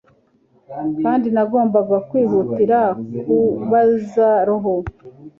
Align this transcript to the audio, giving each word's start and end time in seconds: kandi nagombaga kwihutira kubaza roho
kandi 1.03 1.27
nagombaga 1.35 1.97
kwihutira 2.09 2.79
kubaza 3.25 4.27
roho 4.47 4.73